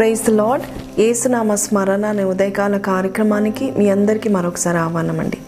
Praise 0.00 0.22
the 0.26 0.30
lord 0.30 0.62
ఏసునామ 1.00 1.54
స్మరణ 1.54 2.06
అనే 2.06 2.24
ఉదయకాల 2.24 2.76
కార్యక్రమానికి 2.76 3.70
మీ 3.78 3.90
అందరికీ 3.90 4.28
మరొకసారి 4.28 4.78
ఆహ్వానం 4.78 5.20
అండి 5.20 5.38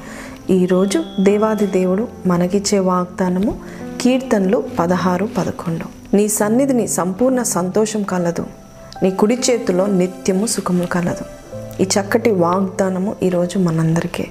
ఈరోజు 0.54 1.04
దేవాది 1.20 1.66
దేవుడు 1.66 2.08
మనకిచ్చే 2.26 2.78
వాగ్దానము 2.78 3.60
కీర్తనలు 4.00 4.64
పదహారు 4.78 5.28
పదకొండు. 5.38 6.16
నీ 6.16 6.28
సన్నిధిని 6.28 6.88
సంపూర్ణ 6.88 7.42
సంతోషం 7.42 8.02
కలదు. 8.02 8.46
నీ 9.02 9.10
కుడి 9.10 9.38
చేతిలో 9.50 9.86
నిత్యము 9.86 10.46
సుఖము 10.46 10.86
కలదు. 10.86 11.24
ఈ 11.82 11.84
చక్కటి 11.84 12.30
వాగ్దానము 12.30 13.16
ఈరోజు 13.22 13.58
మనందరికీ. 13.58 14.26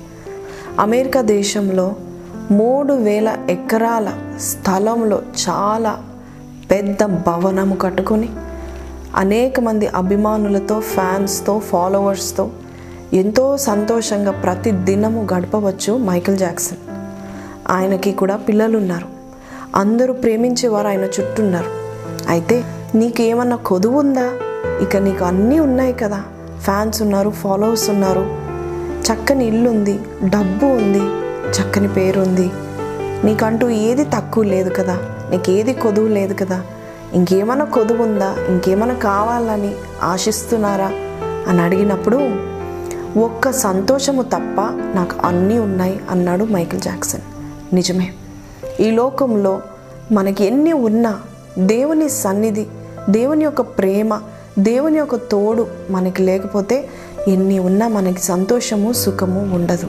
అమెరికా 0.80 1.22
దేశంలో 1.22 1.96
మూడు 2.52 2.94
వేల 2.94 3.38
ఎకరాల 3.50 4.14
స్థలంలో 4.40 5.22
చాలా 5.50 6.04
పెద్ద 6.72 7.04
భవనము 7.04 7.76
కట్టుకొని 7.76 8.30
అనేక 9.16 9.60
మంది 9.60 9.88
అభిమానులతో 9.88 10.80
ఫ్యాన్స్తో 10.80 11.60
ఫాలోవర్స్తో 11.60 12.50
ఎంతో 13.14 13.58
సంతోషంగా 13.58 14.32
ప్రతి 14.32 14.72
దినము 14.72 15.28
గడపవచ్చు 15.34 15.98
మైకిల్ 15.98 16.38
జాక్సన్. 16.38 16.78
ఆయనకి 17.70 18.12
కూడా 18.12 18.36
పిల్లలు 18.36 18.78
ఉన్నారు 18.78 19.06
అందరూ 19.76 20.14
ప్రేమించేవారు 20.14 20.88
ఆయన 20.88 21.00
చుట్టూ 21.00 21.44
ఉన్నారు 21.44 21.70
అయితే 22.28 22.64
నీకేమన్నా 22.96 23.56
కొదువు 23.56 24.00
ఉందా? 24.00 24.30
ఇక 24.82 24.98
నీకు 24.98 25.26
అన్నీ 25.26 25.60
ఉన్నాయి 25.60 25.94
కదా. 25.94 26.24
ఫ్యాన్స్ 26.60 27.02
ఉన్నారు 27.02 27.30
ఫాలోవర్స్ 27.30 27.90
ఉన్నారు. 27.90 28.52
చక్కని 29.02 29.48
ఇల్లు 29.48 29.70
ఉంది 29.70 30.00
డబ్బు 30.24 30.66
ఉంది 30.66 31.04
చక్కని 31.52 31.88
పేరు 31.88 32.22
ఉంది 32.22 32.52
నీకంటూ 33.24 33.70
ఏది 33.70 34.04
తక్కువ 34.04 34.44
లేదు 34.44 34.70
కదా. 34.70 34.98
నీకు 35.32 35.52
ఏది 35.52 35.74
కొదువు 35.74 36.08
లేదు 36.08 36.34
కదా. 36.34 36.62
ఇంకేమైనా 37.14 37.66
కొదువు 37.66 38.04
ఉందా 38.04 38.36
ఇంకేమైనా 38.50 38.94
కావాలని 38.94 39.76
ఆశిస్తున్నారా? 40.04 40.92
అని 41.48 41.62
అడిగినప్పుడు 41.62 42.32
ఒక్క 43.20 43.52
సంతోషము 43.52 44.22
తప్ప 44.22 44.62
నాకు 44.96 45.28
అన్నీ 45.28 45.60
ఉన్నాయి 45.60 46.00
అన్నాడు 46.10 46.44
మైకిల్ 46.44 46.82
జాక్సన్. 46.82 47.22
నిజమే. 47.76 48.14
ఈ 48.80 48.92
లోకంలో 48.92 49.62
మనకి 50.12 50.46
ఎన్ని 50.46 50.74
ఉన్నా 50.74 51.20
దేవుని 51.60 52.10
సన్నిధి 52.10 52.68
దేవుని 53.10 53.44
యొక్క 53.44 53.62
ప్రేమ 53.62 54.22
దేవుని 54.60 54.98
యొక్క 54.98 55.16
తోడు 55.16 55.68
మనకి 55.90 56.24
లేకపోతే 56.24 56.90
ఎన్ని 57.28 57.60
ఉన్నా 57.60 57.88
మనకి 57.88 58.22
సంతోషము 58.22 58.94
సుఖము 58.94 59.56
ఉండదు. 59.56 59.88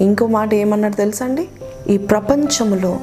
ఇంకో 0.00 0.26
మాట 0.26 0.54
ఏమన్నాడు 0.54 0.94
తెలుసా 0.94 1.24
అండి 1.24 1.48
ఈ 1.88 1.98
ప్రపంచంలో 1.98 2.98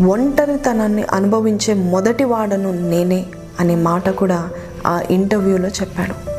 ఒంటరితనాన్ని 0.00 1.04
అనుభవించే 1.12 1.74
మొదటి 1.74 2.24
వాడను 2.24 2.90
నేనే 2.90 3.26
అనే 3.60 3.74
మాట 3.74 4.10
కూడా 4.10 4.48
ఆ 4.86 5.00
ఇంటర్వ్యూలో 5.10 5.68
చెప్పాడు. 5.68 6.32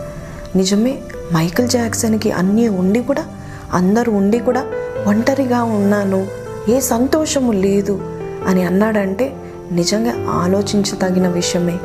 నిజమే 0.58 1.00
మైకిల్ 1.34 1.70
జాక్సన్కి 1.70 2.32
అన్నీ 2.32 2.68
ఉండి 2.68 3.04
కూడా 3.04 3.26
అందరూ 3.74 4.14
ఉండి 4.14 4.40
కూడా 4.40 4.66
ఒంటరిగా 5.08 5.64
ఉన్నాను 5.64 6.28
ఏ 6.70 6.80
సంతోషము 6.80 7.52
లేదు 7.52 8.02
అని 8.48 8.64
అన్నాడంటే 8.64 9.36
నిజంగా 9.72 10.14
ఆలోచించదగిన 10.30 11.28
విషయమే. 11.28 11.80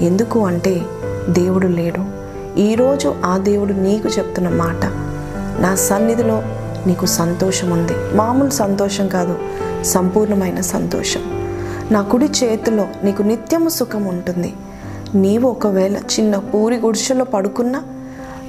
ఎందుకు 0.00 0.46
అంటే 0.46 0.80
దేవుడు 1.30 1.66
లేడు. 1.66 2.22
ఈరోజు 2.60 3.14
ఆ 3.24 3.38
దేవుడు 3.38 3.72
నీకు 3.72 4.08
చెప్తున్న 4.08 4.48
మాట 4.48 4.84
నా 5.60 5.74
సన్నిధిలో 5.74 6.42
నీకు 6.86 7.06
సంతోషం 7.06 7.70
ఉంది 7.70 8.16
మామూలు 8.16 8.50
సంతోషం 8.50 9.08
కాదు 9.08 9.38
సంపూర్ణమైన 9.82 10.60
సంతోషం. 10.60 11.20
నా 11.90 12.02
కుడి 12.02 12.24
చేతిలో 12.24 12.88
నీకు 13.04 13.22
నిత్యము 13.22 13.68
సుఖం 13.68 14.04
ఉంటుంది 14.04 14.52
నీవు 15.14 15.48
ఒకవేళ 15.48 15.96
చిన్న 15.96 16.36
పూరి 16.36 16.76
గుడిసెలో 16.76 17.24
పడుకున్నా 17.24 17.82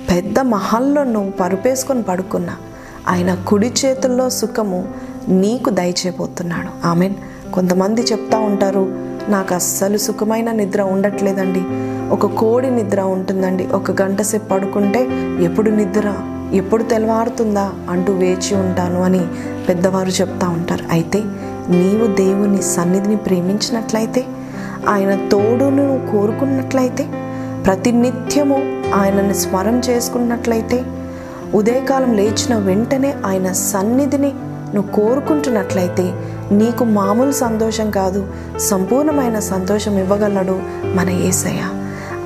పెద్ద 0.10 0.40
మహల్లో 0.40 1.04
నువ్వు 1.04 1.32
పరుపేసుకొని 1.32 2.04
పడుకున్నా 2.04 2.56
ఆయన 3.08 3.36
కుడి 3.48 3.74
చేతుల్లో 3.86 4.30
సుఖము 4.30 4.88
నీకు 5.28 5.70
దయచేయబోతున్నాడు. 5.70 6.88
ఆమెన్. 6.88 7.14
కొంతమంది 7.54 8.02
చెప్తా 8.02 8.40
ఉంటారు 8.40 8.96
నాకు 9.30 9.56
అస్సలు 9.56 9.98
సుఖమైన 9.98 10.52
నిద్ర 10.52 10.82
ఉండట్లేదండి. 10.82 11.64
ఒక 12.16 12.26
కోడి 12.26 12.72
నిద్ర 12.72 13.02
ఉంటుందండి. 13.02 13.68
ఒక 13.68 14.02
గంట 14.02 14.22
సేపు 14.22 14.46
పడుకుంటే 14.46 15.08
ఎప్పుడు 15.44 15.70
నిద్ర? 15.70 16.16
ఎప్పుడు 16.54 16.84
తెల్లవారుతుందా 16.84 17.72
అంటూ 17.90 18.14
వేచి 18.14 18.56
ఉంటాను 18.56 19.04
అని 19.04 19.22
పెద్దవారు 19.70 20.10
చెప్తా 20.10 20.50
ఉంటారు. 20.50 20.84
అయితే 20.92 21.20
నీవు 21.70 22.08
దేవుని 22.16 22.62
సన్నిధిని 22.62 23.16
ప్రేమించినట్లయితే 23.16 24.26
ఆయన 24.90 25.30
తోడును 25.32 26.12
కోరుకున్నట్లయితే 26.12 27.06
ప్రతినిత్యము 27.66 28.58
ఆయనని 28.96 29.34
స్మరం 29.34 29.80
చేసుకున్నట్లయితే 29.80 30.84
ఉదయకాలం 31.54 32.14
లేచిన 32.14 32.58
వెంటనే 32.58 33.14
ఆయన 33.26 33.52
సన్నిధిని 33.52 34.32
నువ్వు 34.76 34.92
కోరుకుంటున్నట్లయితే 34.92 36.06
నీకు 36.52 36.84
మామూలు 36.84 37.32
సంతోషం 37.32 37.92
కాదు 37.92 38.28
సంపూర్ణమైన 38.60 39.40
సంతోషం 39.40 39.98
ఇవ్వగలడు 39.98 40.60
మన 40.96 41.10
ఏసయ్య. 41.10 41.64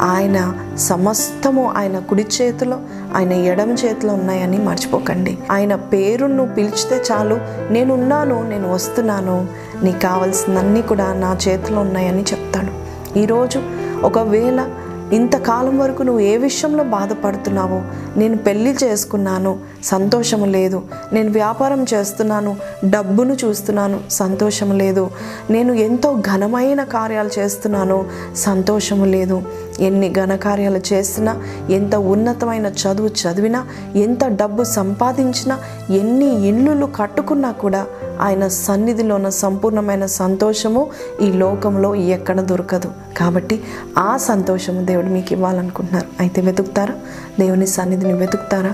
ఆయన 0.02 0.53
సమస్తము 0.78 1.74
ఆయన 1.78 2.00
కుడి 2.00 2.25
చేతిలో 2.41 2.80
ఆయన 3.16 3.31
ఎడమ 3.31 3.72
చేతిలో 3.72 4.13
ఉన్నాయని 4.13 4.58
మర్చిపోకండి. 4.58 5.38
ఆయన 5.52 5.75
పేరును 5.75 6.47
పిలిచితే 6.47 7.03
చాలు 7.12 7.38
నేనున్నాను 7.72 8.50
నేను 8.50 8.74
వస్తున్నాను 8.74 9.47
నీకు 9.84 10.00
కావాల్సినన్నీ 10.00 10.81
కూడా 10.81 11.13
నా 11.13 11.38
చేతిలో 11.47 11.81
ఉన్నాయని 11.81 12.22
చెప్తాడు. 12.22 12.88
ఈరోజు 13.19 13.62
ఒకవేళ 14.03 14.69
ఇంతకాలం 15.13 15.78
వరకు 15.78 16.03
నువ్వు 16.03 16.22
ఏ 16.22 16.38
విషయంలో 16.38 16.84
బాధపడుతున్నావో 16.84 17.81
నేను 18.18 18.38
పెళ్ళి 18.38 18.75
చేసుకున్నాను 18.84 19.58
సంతోషం 19.84 20.52
లేదు. 20.52 20.82
నేను 21.14 21.32
వ్యాపారం 21.32 21.86
చేస్తున్నాను 21.94 22.58
డబ్బును 22.90 23.38
చూస్తున్నాను 23.46 24.00
సంతోషం 24.12 24.78
లేదు. 24.78 25.10
నేను 25.50 25.74
ఎంతో 25.74 26.14
ఘనమైన 26.14 26.84
కార్యాలు 26.84 27.30
చేస్తున్నాను 27.40 28.06
సంతోషము 28.36 29.06
లేదు. 29.06 29.42
ఎన్ని 29.80 30.14
ఘనకార్యాలు 30.14 30.80
చేసినా 30.94 31.44
ఎంత 31.70 31.96
ఉన్నతమైన 31.96 32.66
చదువు 32.66 33.08
చదివినా 33.08 33.66
ఎంత 33.96 34.26
డబ్బు 34.26 34.64
సంపాదించినా 34.64 35.60
ఎన్ని 35.90 36.48
ఇల్లులు 36.48 36.86
కట్టుకున్నా 36.86 37.52
కూడా 37.52 37.86
ఆయన 38.22 38.48
సన్నిధిలో 38.48 39.16
ఉన్న 39.16 39.30
సంపూర్ణమైన 39.30 40.06
సంతోషము 40.06 40.88
ఈ 41.22 41.32
లోకంలో 41.32 41.96
ఎక్కడ 41.96 42.42
దొరకదు. 42.42 42.92
కాబట్టి 43.18 43.64
ఆ 43.98 44.18
సంతోషము 44.18 44.86
దేవుడు 44.86 45.06
మీకు 45.06 45.34
ఇవ్వాలనుకుంటున్నారు. 45.34 46.08
అయితే 46.20 46.42
వెతుకుతారా? 46.42 46.94
దేవుని 47.40 47.68
సన్నిధిని 47.68 48.14
వెతుకుతారా? 48.14 48.74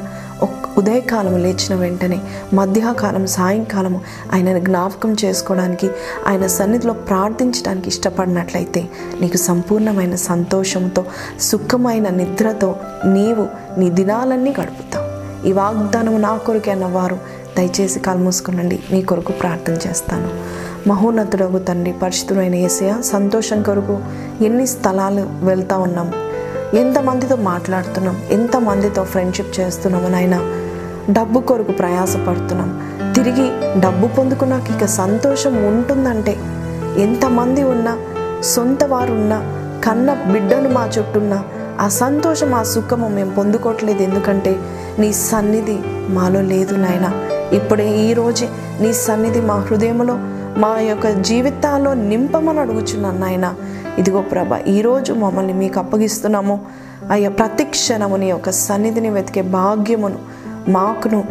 ఉదయకాలం 0.78 1.44
లేచిన 1.44 1.76
వెంటనే 1.76 2.20
మధ్యాహ్నకాలం 2.54 3.28
సాయంకాలం 3.28 4.02
ఆయనను 4.34 4.60
జ్ఞాపకం 4.60 5.16
చేసుకోవడానికి 5.26 5.90
ఆయన 6.28 6.48
సన్నిధిలో 6.48 6.94
ప్రార్థించడానికి 6.94 7.88
ఇష్టపడినట్లయితే 7.88 8.86
నీకు 9.22 9.38
సంపూర్ణమైన 9.38 10.16
సంతోషంతో 10.16 11.06
సుఖమైన 11.40 12.10
నిద్రతో 12.10 12.76
నీవు 13.06 13.48
నీ 13.80 13.90
దినాలన్నీ 13.90 14.56
గడుపుతావు. 14.62 15.14
ఈ 15.48 15.52
వాగ్దానం 15.52 16.22
నా 16.22 16.38
కొరకే 16.38 16.72
అన్నవారు 16.72 17.18
దయచేసి 17.58 18.00
కాలు 18.00 18.20
మూసుకునండి. 18.20 18.80
నీ 18.92 19.02
కొరకు 19.02 19.32
ప్రార్థన 19.32 19.90
చేస్తాను. 19.90 20.30
మహోన్నతుడవు 20.90 21.60
తండ్రి 21.60 21.94
పరిశుద్ధుడైన 21.94 22.56
ఏసయ 22.56 22.94
సంతోషం 23.02 23.64
కొరకు 23.64 24.00
ఎన్ని 24.42 24.68
స్థలాలు 24.68 25.30
వెళ్తా 25.46 25.78
ఉన్నాం? 25.78 26.12
ఎంతమందితో 26.74 27.36
మాట్లాడుతున్నాం? 27.36 28.22
ఎంతమందితో 28.30 29.04
ఫ్రెండ్షిప్ 29.04 29.60
చేస్తున్నాము 29.60 30.08
నాయనా? 30.08 30.63
డబ్బు 31.10 31.40
కొరకు 31.40 31.72
ప్రయాసపడుతున్నాం. 31.72 32.94
తిరిగి 33.14 33.80
డబ్బు 33.80 34.08
పొందుకున్నాక 34.08 34.72
ఇక 34.72 34.86
సంతోషం 34.86 35.66
ఉంటుందంటే 35.66 36.38
ఎంతమంది 36.98 37.64
ఉన్నా 37.64 37.98
సొంత 38.42 38.84
వారున్నా 38.84 39.38
కన్న 39.84 40.14
బిడ్డను 40.14 40.70
మా 40.70 40.90
చుట్టూన్నా 40.98 41.44
ఆ 41.82 41.88
సంతోషం 41.88 42.54
ఆ 42.54 42.64
సుఖము 42.64 43.08
మేము 43.08 43.32
పొందుకోవట్లేదు. 43.32 44.04
ఎందుకంటే 44.04 44.60
నీ 45.00 45.14
సన్నిధి 45.14 45.80
మాలో 46.10 46.42
లేదు 46.42 46.76
నాయన. 46.76 47.12
ఇప్పుడే 47.56 47.98
ఈరోజే 47.98 48.50
నీ 48.82 48.94
సన్నిధి 48.94 49.42
మా 49.42 49.56
హృదయంలో 49.56 50.18
మా 50.58 50.80
యొక్క 50.80 51.10
జీవితాల్లో 51.10 51.94
నింపమని 51.94 52.60
అడుగుచున్నాను 52.60 53.20
నాయన. 53.20 53.54
ఇదిగో 53.98 54.22
ప్రభ 54.22 54.68
ఈరోజు 54.68 55.14
మమ్మల్ని 55.14 55.54
మీకు 55.54 55.80
అప్పగిస్తున్నాము. 55.80 56.62
అయ్యా 57.12 57.30
ప్రతి 57.30 57.64
క్షణము 57.64 58.16
నీ 58.16 58.30
యొక్క 58.30 58.50
సన్నిధిని 58.50 59.10
వెతికే 59.10 59.42
భాగ్యమును 59.42 60.16
మాకును 60.68 61.24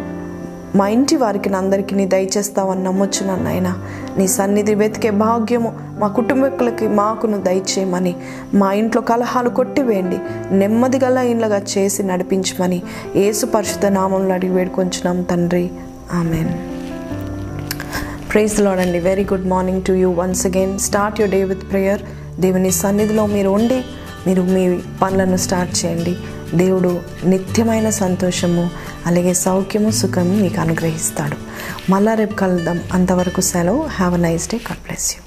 మా 0.75 0.89
ఇంటి 0.89 1.17
వారికి 1.17 1.55
అందరికీ 1.55 1.97
నీ 1.97 2.07
దయచేస్తావని 2.07 2.85
నమ్మొచ్చున్నాను 2.85 3.45
నాయన. 3.45 3.75
నీ 4.19 4.29
సన్నిధి 4.29 4.75
వెతికే 4.75 5.11
భాగ్యము 5.11 5.75
మా 5.99 6.09
కుటుంబీకులకి 6.09 6.89
మాకును 6.89 7.39
దయచేయమని 7.39 8.17
మా 8.55 8.73
ఇంట్లో 8.73 9.03
కలహాలు 9.03 9.49
కొట్టివేయండి 9.49 10.19
నెమ్మది 10.55 11.05
గల 11.05 11.19
ఇండ్లుగా 11.19 11.63
చేసి 11.79 12.03
నడిపించమని 12.03 12.83
ఏసు 13.17 13.47
పరిశుద్ధ 13.47 13.87
నామంలో 13.87 14.35
అడిగి 14.35 14.53
వేడుకొంచున్నాం 14.53 15.23
తండ్రి. 15.23 15.71
ఆమెన్. 16.13 16.49
ప్రైజ్ 18.33 18.61
లాడ్ 18.61 18.81
అండి. 18.81 18.99
Very 18.99 19.25
good 19.25 19.49
morning 19.49 19.83
to 19.83 19.93
you 19.93 20.11
once 20.11 20.47
again. 20.47 20.79
Start 20.79 21.21
your 21.21 21.33
day 21.33 21.45
with 21.45 21.71
prayer. 21.71 22.03
దేవుని 22.41 22.71
సన్నిధిలో 22.71 23.27
మీరు 23.27 23.49
ఉండి 23.49 23.85
మీరు 24.27 24.43
మీ 24.43 24.81
పనులను 25.03 25.37
స్టార్ట్ 25.37 25.85
చేయండి. 25.85 26.17
దేవుడు 26.55 27.01
నిత్యమైన 27.25 27.91
సంతోషము 27.91 28.71
అలాగే 29.07 29.35
సౌఖ్యము 29.35 29.91
సుఖము 29.91 30.35
మీకు 30.35 30.61
అనుగ్రహిస్తాడు. 30.61 31.37
మళ్ళా 31.91 32.15
రేపు 32.15 32.35
కలుద్దాం. 32.35 32.81
అంతవరకు 32.93 33.41
సెలవు. 33.41 33.83
Have 33.83 34.15
a 34.15 34.17
nice 34.17 34.49
day 34.49 34.57
God 34.57 34.79
bless 34.79 35.17
you 35.17 35.23